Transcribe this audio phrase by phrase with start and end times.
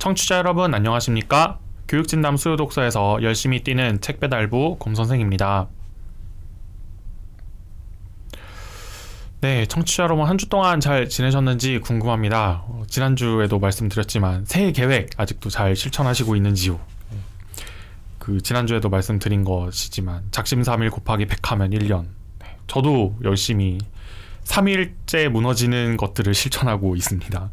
[0.00, 1.58] 청취자 여러분 안녕하십니까?
[1.86, 5.68] 교육진담 수요독서에서 열심히 뛰는 책 배달부 곰선생입니다.
[9.42, 12.64] 네, 청취자 여러분 한 주 동안 잘 지내셨는지 궁금합니다.
[12.66, 16.80] 어, 지난주에도 말씀드렸지만 새해 계획 아직도 잘 실천하시고 있는지요?
[18.18, 22.06] 그 지난주에도 말씀드린 것이지만 작심삼일 곱하기 100 하면 1년.
[22.38, 23.76] 네, 저도 열심히
[24.44, 27.50] 3일째 무너지는 것들을 실천하고 있습니다.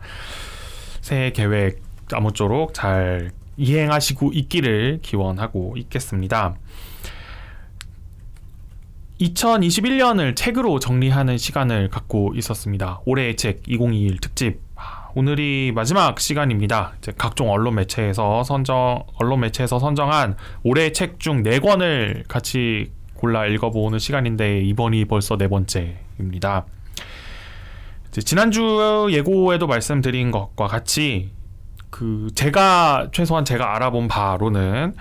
[1.01, 6.55] 새해 계획 아무쪼록 잘 이행하시고 있기를 기원하고 있겠습니다.
[9.19, 13.01] 2021년을 책으로 정리하는 시간을 갖고 있었습니다.
[13.05, 14.59] 올해의 책 2021 특집.
[14.75, 16.93] 아, 오늘이 마지막 시간입니다.
[16.99, 23.97] 이제 각종 언론 매체에서 선정 언론 매체에서 선정한 올해의 책 중 4권을 같이 골라 읽어보는
[23.97, 26.67] 시간인데 이번이 벌써 네 번째입니다.
[28.11, 31.31] 지난주 예고에도 말씀드린 것과 같이
[31.97, 34.93] 그 제가 최소한 제가 알아본 바로는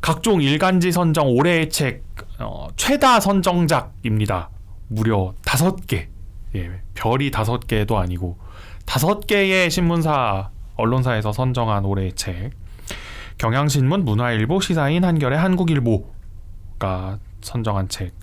[0.00, 2.02] 각종 일간지 선정 올해의 책
[2.38, 4.48] 어, 최다 선정작입니다.
[4.88, 6.08] 무려 다섯 개.
[6.54, 8.38] 예, 별이 다섯 개도 아니고
[8.86, 12.52] 다섯 개의 신문사 언론사에서 선정한 올해의 책.
[13.36, 18.14] 경향신문, 문화일보, 시사인, 한겨레, 한국일보가 선정한 책.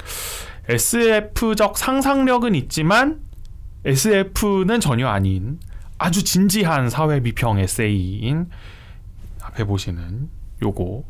[0.68, 3.22] SF적 상상력은 있지만
[3.86, 5.60] SF는 전혀 아닌
[5.98, 8.50] 아주 진지한 사회 비평 에세이인
[9.42, 10.30] 앞에 보시는
[10.62, 11.04] 요거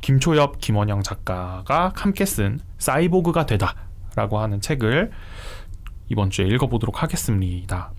[0.00, 5.10] 김초엽, 김원영 작가가 함께 쓴 사이보그가 되다라고 하는 책을
[6.08, 7.92] 이번 주에 읽어보도록 하겠습니다.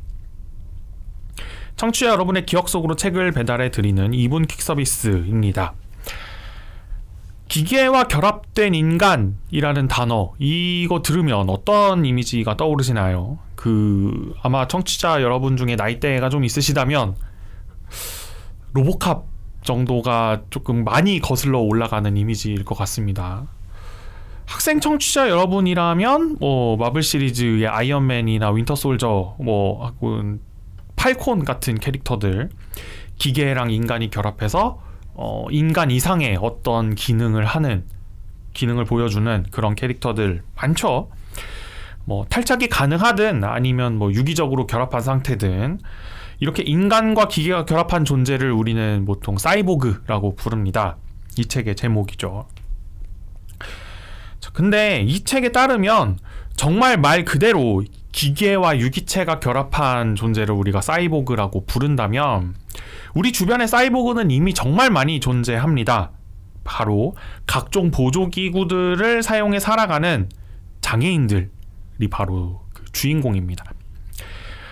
[1.75, 5.73] 청취자 여러분의 기억 속으로 책을 배달해 드리는 2분 퀵 서비스입니다.
[7.47, 13.39] 기계와 결합된 인간이라는 단어 이거 들으면 어떤 이미지가 떠오르시나요?
[13.63, 17.15] 그 아마 청취자 여러분 중에 나이대가 좀 있으시다면
[18.73, 19.23] 로보캅
[19.61, 23.47] 정도가 조금 많이 거슬러 올라가는 이미지일 것 같습니다.
[24.45, 30.41] 학생 청취자 여러분이라면 뭐 마블 시리즈의 아이언맨이나 윈터 솔저 뭐 혹은
[30.97, 32.49] 팔콘 같은 캐릭터들
[33.17, 34.81] 기계랑 인간이 결합해서
[35.13, 37.85] 어 인간 이상의 어떤 기능을 하는
[38.51, 41.09] 기능을 보여주는 그런 캐릭터들 많죠.
[42.05, 45.79] 뭐 탈착이 가능하든 아니면 뭐 유기적으로 결합한 상태든
[46.39, 50.97] 이렇게 인간과 기계가 결합한 존재를 우리는 보통 사이보그라고 부릅니다.
[51.37, 52.47] 이 책의 제목이죠.
[54.39, 56.19] 자, 근데 이 책에 따르면
[56.55, 62.55] 정말 말 그대로 기계와 유기체가 결합한 존재를 우리가 사이보그라고 부른다면
[63.15, 66.11] 우리 주변의 사이보그는 이미 정말 많이 존재합니다.
[66.63, 67.15] 바로
[67.45, 70.29] 각종 보조기구들을 사용해 살아가는
[70.81, 71.49] 장애인들
[72.09, 73.65] 바로 그 주인공입니다.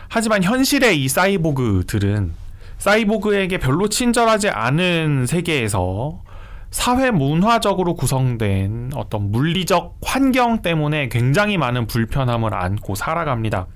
[0.09, 2.33] 하지만 현실의 이 사이보그들은
[2.77, 6.23] 사이보그에게 별로 친절하지 않은 세계에서
[6.71, 13.67] 사회 문화적으로 구성된 어떤 물리적 환경 때문에 굉장히 많은 불편함을 안고 살아갑니다.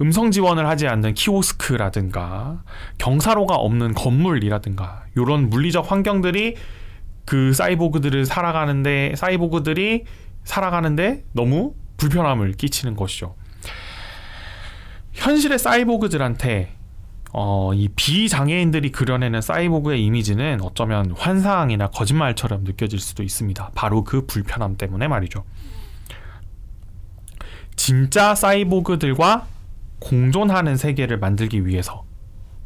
[0.00, 2.62] 음성 지원을 하지 않는 키오스크라든가
[2.98, 6.56] 경사로가 없는 건물이라든가 이런 물리적 환경들이
[7.26, 10.04] 그 사이보그들을 살아가는데 사이보그들이
[10.44, 13.34] 살아가는데 너무 불편함을 끼치는 것이죠.
[15.12, 16.76] 현실의 사이보그들한테
[17.32, 23.72] 어, 이 비장애인들이 그려내는 사이보그의 이미지는 어쩌면 환상이나 거짓말처럼 느껴질 수도 있습니다.
[23.74, 25.44] 바로 그 불편함 때문에 말이죠.
[27.76, 29.46] 진짜 사이보그들과
[29.98, 32.04] 공존하는 세계를 만들기 위해서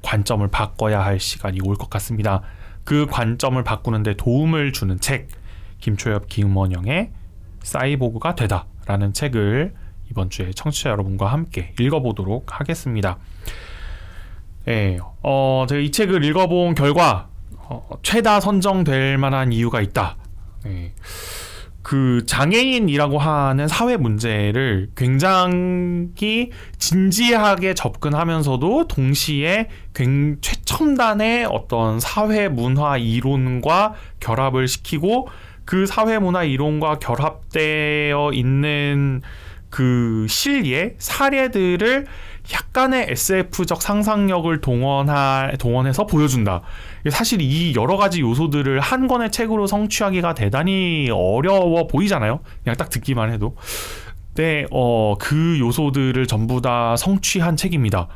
[0.02, 2.42] 관점을 바꿔야 할 시간이 올 것 같습니다.
[2.84, 5.28] 그 관점을 바꾸는데 도움을 주는 책,
[5.80, 7.10] 김초엽, 김원영의
[7.62, 8.66] 사이보그가 되다.
[8.88, 9.74] 라는 책을
[10.10, 13.18] 이번 주에 청취자 여러분과 함께 읽어보도록 하겠습니다.
[14.66, 17.28] 예, 어, 제가 이 책을 읽어본 결과,
[17.58, 20.16] 어, 최다 선정될 만한 이유가 있다.
[20.66, 20.94] 예,
[21.82, 33.94] 그 장애인이라고 하는 사회 문제를 굉장히 진지하게 접근하면서도 동시에 굉 최첨단의 어떤 사회 문화 이론과
[34.20, 35.28] 결합을 시키고
[35.68, 39.20] 그 사회 문화 이론과 결합되어 있는
[39.68, 42.06] 그 실예 사례들을
[42.50, 46.62] 약간의 SF적 상상력을 동원하 동원해서 보여준다.
[47.10, 52.40] 사실 이 여러 가지 요소들을 한 권의 책으로 성취하기가 대단히 어려워 보이잖아요.
[52.64, 53.54] 그냥 딱 듣기만 해도.
[54.36, 58.08] 네, 어, 그 요소들을 전부 다 성취한 책입니다.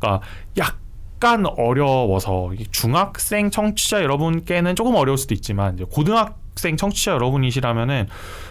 [0.00, 0.26] 그러니까
[0.58, 8.08] 약간 어려워서 중학생 청취자 여러분께는 조금 어려울 수도 있지만 고등학 학생 청취자 여러분이시라면은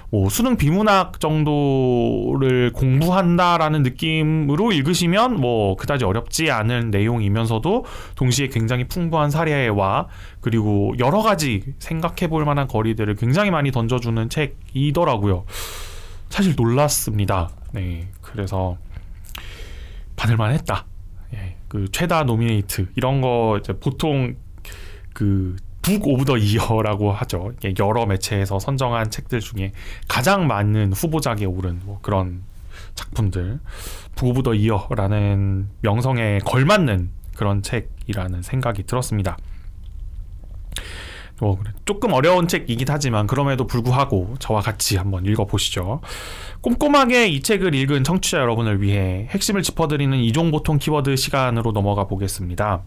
[0.09, 7.83] 뭐 수능 비문학 정도를 공부한다라는 느낌으로 읽으시면 뭐 그다지 어렵지 않은 내용이면서도
[8.15, 10.07] 동시에 굉장히 풍부한 사례와
[10.39, 15.43] 그리고 여러 가지 생각해 볼 만한 거리들을 굉장히 많이 던져주는 책이더라고요.
[16.29, 17.49] 사실 놀랐습니다.
[17.73, 18.07] 네.
[18.21, 18.77] 그래서
[20.15, 20.85] 받을만 했다.
[21.33, 21.57] 예.
[21.67, 24.35] 그 최다 nominate 이런 거 이제 보통
[25.11, 25.57] 그
[25.87, 27.53] Book of the Year라고 하죠.
[27.79, 29.71] 여러 매체에서 선정한 책들 중에
[30.09, 32.43] 가장 많은 후보작에 오른 뭐 그런
[32.93, 33.61] 작품들
[34.13, 39.37] Book of the Year라는 명성에 걸맞는 그런 책이라는 생각이 들었습니다.
[41.39, 46.01] 뭐 조금 어려운 책이긴 하지만 그럼에도 불구하고 저와 같이 한번 읽어보시죠.
[46.59, 52.83] 꼼꼼하게 이 책을 읽은 청취자 여러분을 위해 핵심을 짚어드리는 이종보통 키워드 시간으로 넘어가 보겠습니다.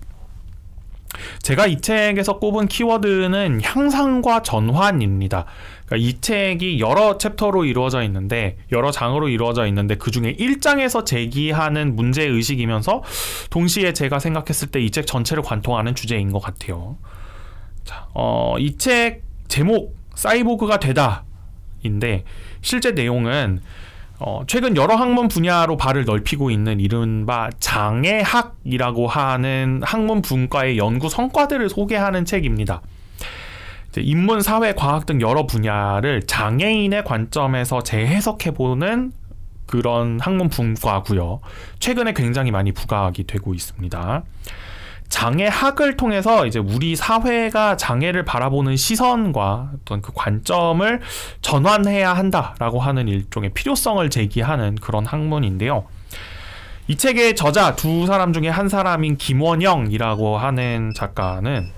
[1.42, 5.46] 제가 이 책에서 꼽은 키워드는 향상과 전환입니다.
[5.86, 11.96] 그러니까 이 책이 여러 챕터로 이루어져 있는데 여러 장으로 이루어져 있는데 그 중에 1장에서 제기하는
[11.96, 13.02] 문제 의식이면서
[13.50, 16.96] 동시에 제가 생각했을 때 이 책 전체를 관통하는 주제인 것 같아요.
[17.84, 22.24] 자, 어, 이 책 제목 사이보그가 되다인데
[22.62, 23.60] 실제 내용은
[24.22, 31.70] 어, 최근 여러 학문 분야로 발을 넓히고 있는 이른바 장애학이라고 하는 학문 분과의 연구 성과들을
[31.70, 32.82] 소개하는 책입니다.
[33.96, 39.12] 인문, 사회, 과학 등 여러 분야를 장애인의 관점에서 재해석해보는
[39.66, 41.40] 그런 학문 분과고요.
[41.78, 44.22] 최근에 굉장히 많이 부각이 되고 있습니다.
[45.10, 51.00] 장애학을 통해서 이제 우리 사회가 장애를 바라보는 시선과 어떤 그 관점을
[51.42, 55.86] 전환해야 한다라고 하는 일종의 필요성을 제기하는 그런 학문인데요.
[56.88, 61.70] 이 책의 저자 두 사람 중에 한 사람인 김원영이라고 하는 작가는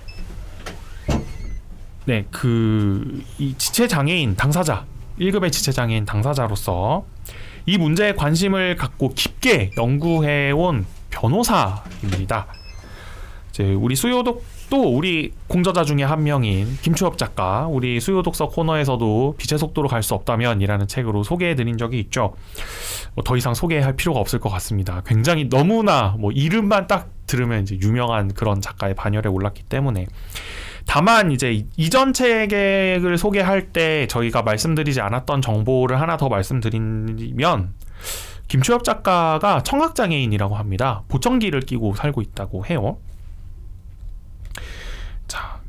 [2.05, 4.85] 네, 그 이 지체 장애인 당사자
[5.19, 7.05] 1급의 지체 장애인 당사자로서
[7.65, 12.47] 이 문제에 관심을 갖고 깊게 연구해 온 변호사입니다.
[13.53, 19.87] 이제 우리 수요독도 우리 공저자 중에 한 명인 김초엽 작가 우리 수요독서 코너에서도 빛의 속도로
[19.87, 22.33] 갈 수 없다면이라는 책으로 소개해드린 적이 있죠.
[23.13, 25.03] 뭐 더 이상 소개할 필요가 없을 것 같습니다.
[25.05, 30.07] 굉장히 너무나 뭐 이름만 딱 들으면 이제 유명한 그런 작가의 반열에 올랐기 때문에
[30.87, 37.73] 다만 이제 이전 책을 소개할 때 저희가 말씀드리지 않았던 정보를 하나 더 말씀드리면
[38.47, 41.03] 김초엽 작가가 청각장애인이라고 합니다.
[41.07, 42.97] 보청기를 끼고 살고 있다고 해요.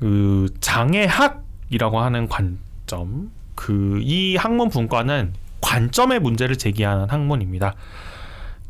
[0.05, 7.75] 그 장애학이라고 하는 관점 그 이 학문 분과는 관점의 문제를 제기하는 학문입니다.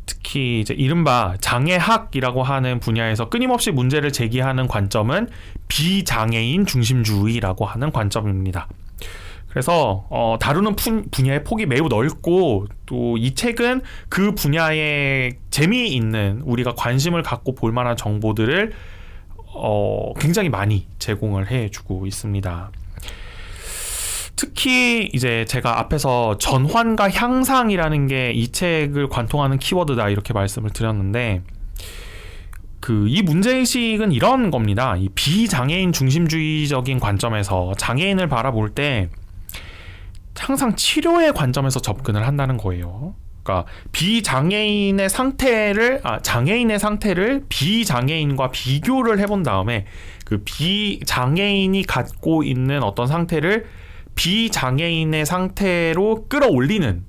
[0.05, 5.27] 특히 이제 이른바 장애학이라고 하는 분야에서 끊임없이 문제를 제기하는 관점은
[5.67, 8.69] 비장애인 중심주의라고 하는 관점입니다.
[9.49, 16.75] 그래서 어, 다루는 푼, 분야의 폭이 매우 넓고 또 이 책은 그 분야에 재미있는 우리가
[16.75, 18.71] 관심을 갖고 볼 만한 정보들을
[19.47, 22.71] 어, 굉장히 많이 제공을 해주고 있습니다.
[24.35, 31.41] 특히 이제 제가 앞에서 전환과 향상이라는 게 이 책을 관통하는 키워드다 이렇게 말씀을 드렸는데
[32.81, 34.95] 그 이 문제의식은 이런 겁니다.
[34.97, 39.09] 이 비장애인 중심주의적인 관점에서 장애인을 바라볼 때
[40.37, 43.15] 항상 치료의 관점에서 접근을 한다는 거예요.
[43.45, 49.85] 그러니까 비장애인의 상태를 아 장애인의 상태를 비장애인과 비교를 해본 다음에
[50.25, 53.67] 그 비장애인이 갖고 있는 어떤 상태를
[54.15, 57.05] 비장애인의 상태로 끌어올리는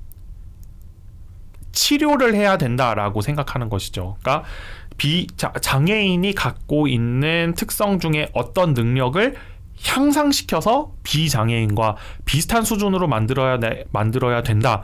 [1.71, 4.17] 치료를 해야 된다라고 생각하는 것이죠.
[4.21, 4.47] 그러니까
[4.97, 9.35] 비 장애인이 갖고 있는 특성 중에 어떤 능력을
[9.83, 13.59] 향상시켜서 비장애인과 비슷한 수준으로 만들어야
[13.91, 14.83] 만들어야 된다.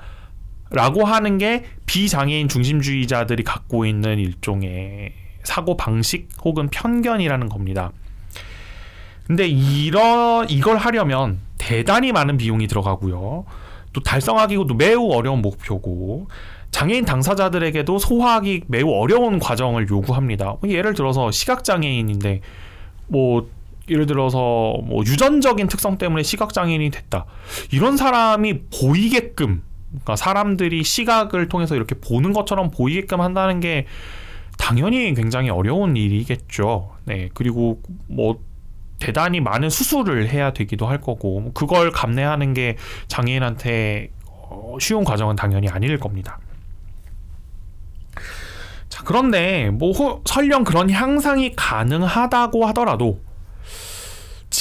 [0.73, 5.13] 라고 하는 게 비장애인 중심주의자들이 갖고 있는 일종의
[5.43, 7.91] 사고 방식 혹은 편견이라는 겁니다.
[9.27, 13.45] 근데 이런 이걸 하려면 대단히 많은 비용이 들어가고요.
[13.93, 16.27] 또 달성하기도 매우 어려운 목표고
[16.71, 20.55] 장애인 당사자들에게도 소화하기 매우 어려운 과정을 요구합니다.
[20.67, 22.41] 예를 들어서 시각 장애인인데
[23.07, 23.47] 뭐
[23.89, 27.25] 예를 들어서 뭐 유전적인 특성 때문에 시각 장애인이 됐다.
[27.71, 29.61] 이런 사람이 보이게끔
[29.93, 33.85] 그러니까 사람들이 시각을 통해서 이렇게 보는 것처럼 보이게끔 한다는 게
[34.57, 36.95] 당연히 굉장히 어려운 일이겠죠.
[37.05, 37.29] 네.
[37.33, 38.39] 그리고 뭐
[38.99, 45.35] 대단히 많은 수술을 해야 되기도 할 거고 뭐 그걸 감내하는 게 장애인한테 어, 쉬운 과정은
[45.35, 46.39] 당연히 아닐 겁니다.
[48.89, 53.19] 자, 그런데 뭐 설령 그런 향상이 가능하다고 하더라도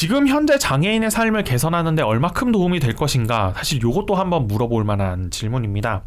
[0.03, 3.53] 지금 현재 장애인의 삶을 개선하는데 얼마큼 도움이 될 것인가?
[3.55, 6.03] 사실 이것도 한번 물어볼 만한 질문입니다.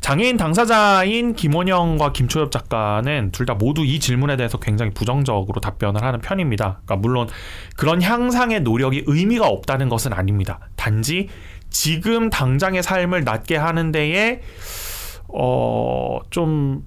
[0.00, 6.20] 장애인 당사자인 김원영과 김초엽 작가는 둘 다 모두 이 질문에 대해서 굉장히 부정적으로 답변을 하는
[6.20, 6.80] 편입니다.
[6.84, 7.28] 그러니까 물론
[7.76, 10.58] 그런 향상의 노력이 의미가 없다는 것은 아닙니다.
[10.74, 11.28] 단지
[11.70, 14.40] 지금 당장의 삶을 낫게 하는 데에
[15.28, 16.82] 어 좀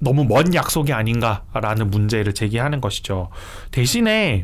[0.00, 3.30] 너무 먼 약속이 아닌가라는 문제를 제기하는 것이죠.
[3.70, 4.42] 대신에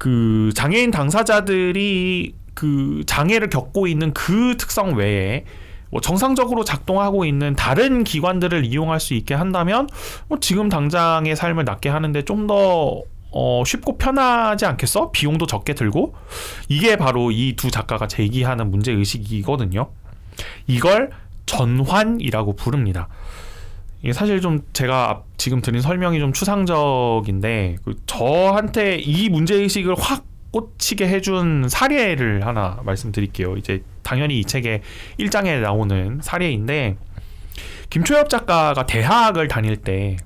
[0.00, 5.44] 그 장애인 당사자들이 그 장애를 겪고 있는 그 특성 외에
[5.90, 9.88] 뭐 정상적으로 작동하고 있는 다른 기관들을 이용할 수 있게 한다면
[10.26, 13.02] 뭐 지금 당장의 삶을 낫게 하는데 좀더
[13.32, 15.10] 어, 쉽고 편하지 않겠어?
[15.10, 16.14] 비용도 적게 들고
[16.70, 19.90] 이게 바로 이 두 작가가 제기하는 문제 의식이거든요.
[20.66, 21.10] 이걸
[21.44, 23.08] 전환이라고 부릅니다.
[24.02, 30.24] 이게 사실 좀 제가 지금 드린 설명이 좀 추상적인데 그 저한테 이 문제 의식을 확
[30.52, 33.56] 꽂히게 해준 사례를 하나 말씀드릴게요.
[33.56, 34.80] 이제 당연히 이 책의
[35.20, 36.96] 1장에 나오는 사례인데
[37.90, 40.16] 김초엽 작가가 대학을 다닐 때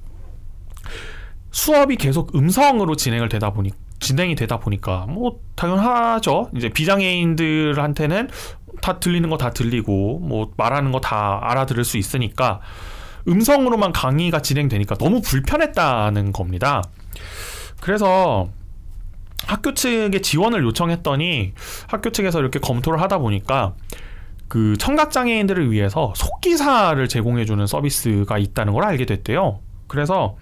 [1.50, 6.50] 수업이 계속 음성으로 진행을 되다 보니 진행이 되다 보니까 뭐 당연하죠.
[6.56, 8.28] 이제 비장애인들한테는
[8.80, 12.60] 다 들리는 거 다 들리고 뭐 말하는 거 다 알아들을 수 있으니까
[13.28, 16.82] 음성으로만 강의가 진행되니까 너무 불편했다는 겁니다.
[17.80, 18.48] 그래서
[19.46, 21.52] 학교 측에 지원을 요청했더니
[21.88, 23.74] 학교 측에서 이렇게 검토를 하다 보니까
[24.48, 29.60] 그 청각 장애인들을 위해서 속기사를 제공해주는 서비스가 있다는 걸 알게 됐대요.
[29.88, 30.36] 그래서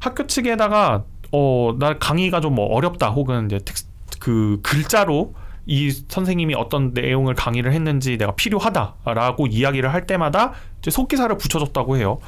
[0.00, 3.86] 학교 측에다가 어 나 강의가 좀 뭐 어렵다 혹은 이제 텍스,
[4.20, 5.34] 그 글자로
[5.66, 12.18] 이 선생님이 어떤 내용을 강의를 했는지 내가 필요하다라고 이야기를 할 때마다 이제 속기사를 붙여줬다고 해요.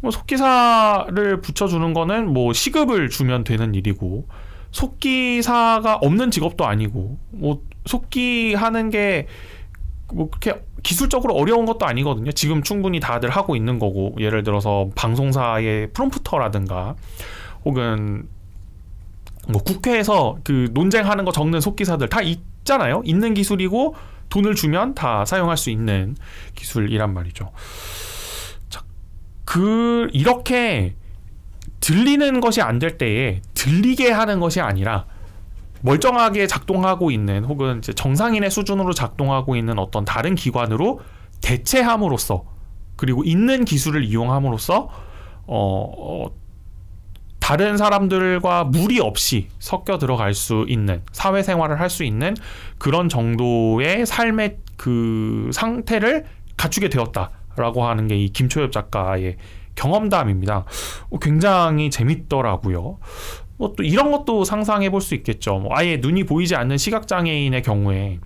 [0.00, 4.26] 뭐 속기사를 붙여주는 거는 뭐 시급을 주면 되는 일이고
[4.72, 9.26] 속기사가 없는 직업도 아니고 뭐 속기 하는 게
[10.12, 12.32] 뭐 그렇게 기술적으로 어려운 것도 아니거든요.
[12.32, 16.96] 지금 충분히 다들 하고 있는 거고 예를 들어서 방송사의 프롬프터라든가
[17.64, 18.28] 혹은
[19.52, 23.02] 뭐 국회에서 그 논쟁하는 거 적는 속기사들 다 있잖아요.
[23.04, 23.94] 있는 기술이고
[24.28, 26.16] 돈을 주면 다 사용할 수 있는
[26.54, 27.50] 기술이란 말이죠.
[28.68, 28.82] 자,
[29.44, 30.94] 그 이렇게
[31.80, 35.06] 들리는 것이 안 될 때에 들리게 하는 것이 아니라
[35.82, 41.00] 멀쩡하게 작동하고 있는 혹은 정상인의 수준으로 작동하고 있는 어떤 다른 기관으로
[41.40, 42.44] 대체함으로써
[42.96, 44.88] 그리고 있는 기술을 이용함으로써
[45.46, 45.92] 어,
[46.26, 46.30] 어
[47.50, 52.36] 다른 사람들과 무리 없이 섞여 들어갈 수 있는 사회생활을 할 수 있는
[52.78, 56.26] 그런 정도의 삶의 그 상태를
[56.56, 59.36] 갖추게 되었다라고 하는 게 이 김초엽 작가의
[59.74, 60.64] 경험담입니다.
[61.10, 62.98] 어, 굉장히 재밌더라고요.
[63.58, 65.58] 뭐 또 이런 것도 상상해 볼 수 있겠죠.
[65.58, 68.20] 뭐 아예 눈이 보이지 않는 시각 장애인의 경우에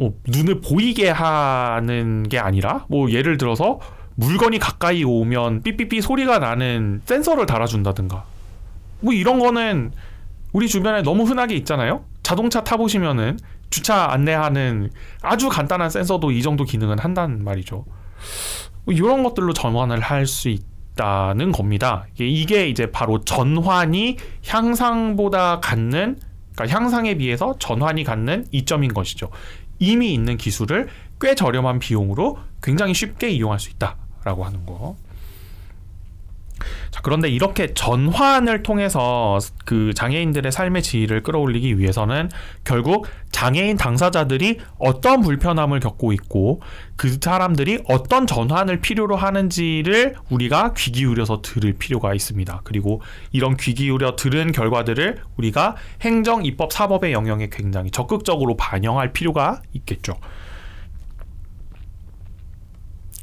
[0.00, 3.78] 어, 눈을 보이게 하는 게 아니라 뭐 예를 들어서
[4.18, 8.24] 물건이 가까이 오면 삐삐삐 소리가 나는 센서를 달아준다든가
[9.00, 9.92] 뭐 이런 거는
[10.52, 12.04] 우리 주변에 너무 흔하게 있잖아요.
[12.24, 13.38] 자동차 타보시면은
[13.70, 14.90] 주차 안내하는
[15.22, 17.84] 아주 간단한 센서도 이 정도 기능은 한단 말이죠.
[18.84, 22.06] 뭐 이런 것들로 전환을 할 수 있다는 겁니다.
[22.18, 26.18] 이게 이제 바로 전환이 향상보다 갖는
[26.56, 29.30] 그러니까 향상에 비해서 전환이 갖는 이점인 것이죠.
[29.78, 30.88] 이미 있는 기술을
[31.20, 33.96] 꽤 저렴한 비용으로 굉장히 쉽게 이용할 수 있다
[34.28, 34.94] 라고 하는 거.
[36.90, 42.28] 자, 그런데 이렇게 전환을 통해서 그 장애인들의 삶의 질을 끌어올리기 위해서는
[42.64, 46.60] 결국 장애인 당사자들이 어떤 불편함을 겪고 있고
[46.96, 52.60] 그 사람들이 어떤 전환을 필요로 하는지를 우리가 귀 기울여서 들을 필요가 있습니다.
[52.64, 53.00] 그리고
[53.32, 60.18] 이런 귀 기울여 들은 결과들을 우리가 행정, 입법, 사법의 영역에 굉장히 적극적으로 반영할 필요가 있겠죠.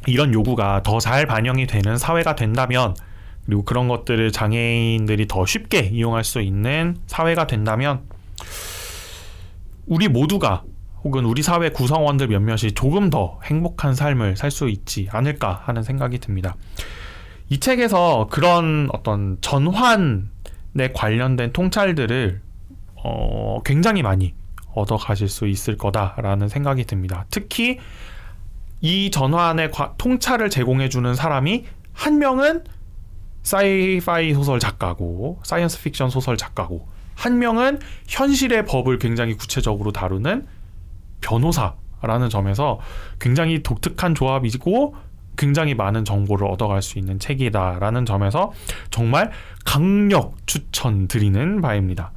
[0.07, 2.95] 이런 요구가 더 잘 반영이 되는 사회가 된다면
[3.45, 8.01] 그리고 그런 것들을 장애인들이 더 쉽게 이용할 수 있는 사회가 된다면
[9.85, 10.63] 우리 모두가
[11.03, 16.17] 혹은 우리 사회 구성원들 몇몇이 조금 더 행복한 삶을 살 수 있지 않을까 하는 생각이
[16.17, 16.55] 듭니다.
[17.49, 22.41] 이 책에서 그런 어떤 전환에 관련된 통찰들을
[22.95, 24.33] 어, 굉장히 많이
[24.73, 27.25] 얻어 가실 수 있을 거다라는 생각이 듭니다.
[27.29, 27.77] 특히
[28.85, 32.65] 이 전환의 과, 통찰을 제공해 주는 사람이 한 명은
[33.41, 40.45] sci-fi 소설 작가고 science fiction 소설 작가고 한 명은 현실의 법을 굉장히 구체적으로 다루는
[41.21, 42.79] 변호사라는 점에서
[43.19, 44.95] 굉장히 독특한 조합이고
[45.35, 48.53] 굉장히 많은 정보를 얻어갈 수 있는 책이다라는 점에서
[48.91, 49.31] 정말
[49.65, 52.11] 강력 추천드리는 바입니다.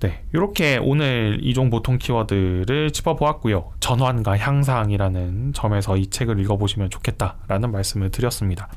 [0.00, 3.72] 네, 이렇게 오늘 이종 보통 키워드를 짚어보았고요.
[3.80, 8.68] 전환과 향상이라는 점에서 이 책을 읽어보시면 좋겠다라는 말씀을 드렸습니다.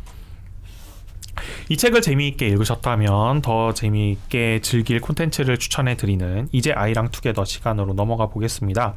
[1.67, 8.95] 이 책을 재미있게 읽으셨다면 더 재미있게 즐길 콘텐츠를 추천해드리는 이제 아이랑 투게더 시간으로 넘어가 보겠습니다.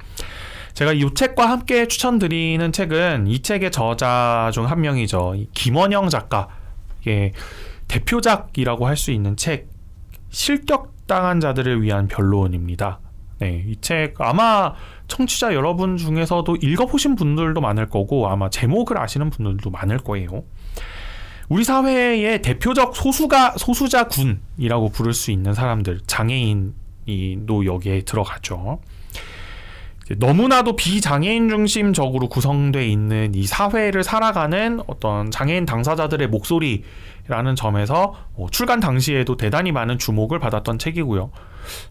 [0.75, 5.35] 제가 이 책과 함께 추천드리는 책은 이 책의 저자 중 한 명이죠.
[5.55, 7.33] 김원영 작가의
[7.89, 9.69] 대표작이라고 할 수 있는 책
[10.31, 12.99] 실격 당한 자들을 위한 변론입니다.
[13.39, 14.73] 네, 이 책 아마
[15.09, 20.45] 청취자 여러분 중에서도 읽어보신 분들도 많을 거고 아마 제목을 아시는 분들도 많을 거예요.
[21.51, 28.81] 우리 사회의 대표적 소수가 소수자 군이라고 부를 수 있는 사람들 장애인이도 여기에 들어가죠.
[30.19, 38.81] 너무나도 비장애인 중심적으로 구성되어 있는 이 사회를 살아가는 어떤 장애인 당사자들의 목소리라는 점에서 어, 출간
[38.81, 41.31] 당시에도 대단히 많은 주목을 받았던 책이고요.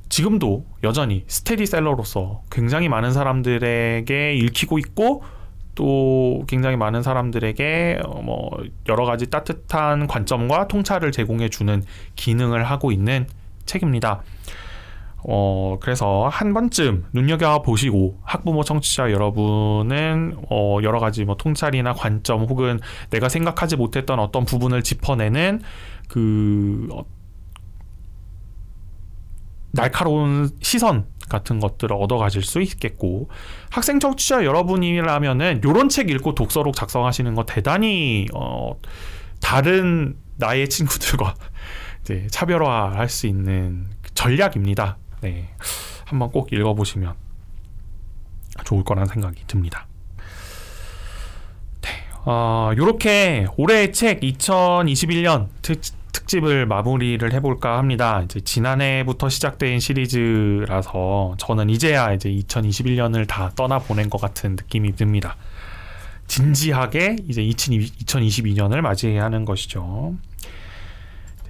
[0.09, 5.23] 지금도 여전히 스테디셀러로서 굉장히 많은 사람들에게 읽히고 있고
[5.73, 8.51] 또 굉장히 많은 사람들에게 어, 뭐
[8.89, 11.83] 여러 가지 따뜻한 관점과 통찰을 제공해 주는
[12.15, 13.25] 기능을 하고 있는
[13.65, 14.21] 책입니다.
[15.23, 22.41] 어, 그래서 한 번쯤 눈여겨 보시고 학부모 청취자 여러분은 어, 여러 가지 뭐 통찰이나 관점
[22.41, 25.61] 혹은 내가 생각하지 못했던 어떤 부분을 짚어내는
[26.07, 27.05] 그 어,
[29.71, 33.29] 날카로운 시선 같은 것들을 얻어 가질 수 있겠고
[33.69, 38.75] 학생 청취자 여러분이라면은 요런 책 읽고 독서록 작성하시는 거 대단히 어,
[39.39, 41.35] 다른 나의 친구들과
[42.01, 44.97] 이제 차별화할 수 있는 전략입니다.
[45.21, 45.49] 네.
[46.05, 47.13] 한번 꼭 읽어보시면
[48.65, 49.87] 좋을 거란 생각이 듭니다.
[51.81, 51.89] 네.
[52.25, 58.21] 어, 요렇게 올해의 책 2021년 특, 특집을 마무리를 해볼까 합니다.
[58.23, 65.37] 이제 지난해부터 시작된 시리즈라서 저는 이제야 이제 2021년을 다 떠나보낸 것 같은 느낌이 듭니다.
[66.27, 70.15] 진지하게 이제 2022년을 맞이하는 것이죠.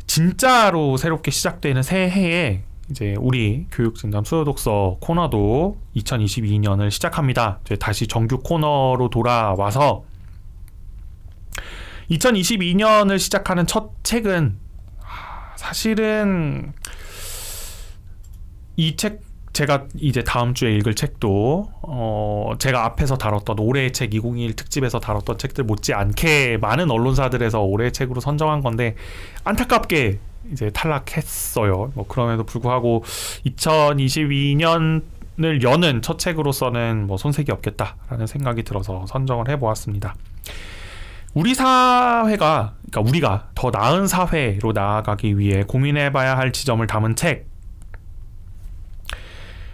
[0.08, 7.60] 진짜로 새롭게 시작되는 새해에 이제 우리 교육진담 수요독서 코너도 2022년을 시작합니다.
[7.66, 10.04] 이제 다시 정규 코너로 돌아와서
[12.12, 14.58] 2022년을 시작하는 첫 책은
[15.56, 16.74] 사실은
[18.76, 19.22] 이 책
[19.54, 25.38] 제가 이제 다음 주에 읽을 책도 어 제가 앞에서 다뤘던 올해의 책 2021 특집에서 다뤘던
[25.38, 28.96] 책들 못지않게 많은 언론사들에서 올해의 책으로 선정한 건데
[29.44, 30.20] 안타깝게
[30.52, 31.92] 이제 탈락했어요.
[31.94, 33.04] 뭐 그럼에도 불구하고
[33.46, 40.16] 2022년을 여는 첫 책으로서는 뭐 손색이 없겠다라는 생각이 들어서 선정을 해보았습니다.
[41.34, 47.51] 우리 사회가 그러니까 우리가 더 나은 사회로 나아가기 위해 고민해봐야 할 지점을 담은 책.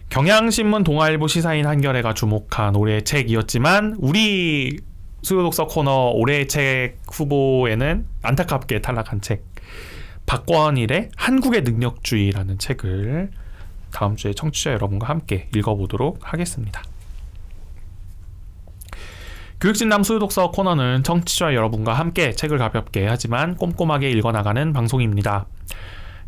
[0.09, 4.79] 경향신문 동아일보 시사인 한겨레가 주목한 올해의 책이었지만 우리
[5.21, 9.43] 수요독서 코너 올해의 책 후보에는 안타깝게 탈락한 책
[10.25, 13.31] 박권일의 한국의 능력주의라는 책을
[13.91, 16.83] 다음 주에 청취자 여러분과 함께 읽어보도록 하겠습니다.
[19.59, 25.47] 교육진담 수요독서 코너는 청취자 여러분과 함께 책을 가볍게 하지만 꼼꼼하게 읽어나가는 방송입니다.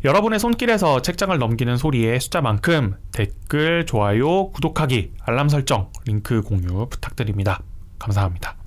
[0.02, 7.62] 여러분의 손길에서 책장을 넘기는 소리의 숫자만큼 댓글, 좋아요, 구독하기, 알람 설정, 링크 공유 부탁드립니다.
[7.98, 8.59] 감사합니다.